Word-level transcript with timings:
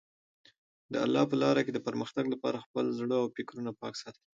د 0.91 0.93
الله 1.05 1.23
په 1.31 1.35
لاره 1.43 1.61
کې 1.65 1.71
د 1.73 1.79
پرمختګ 1.87 2.25
لپاره 2.33 2.63
خپل 2.65 2.85
زړه 2.99 3.15
او 3.21 3.27
فکرونه 3.35 3.71
پاک 3.81 3.93
ساتل. 4.01 4.23